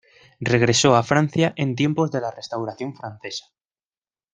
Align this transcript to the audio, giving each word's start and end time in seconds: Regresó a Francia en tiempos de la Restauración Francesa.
Regresó 0.53 0.95
a 0.95 1.03
Francia 1.03 1.53
en 1.57 1.75
tiempos 1.75 2.09
de 2.11 2.21
la 2.21 2.31
Restauración 2.31 2.95
Francesa. 2.95 3.45